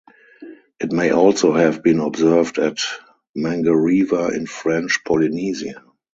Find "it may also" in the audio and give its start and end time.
0.79-1.53